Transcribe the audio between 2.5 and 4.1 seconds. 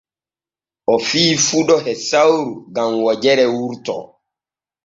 gam wojere wurto.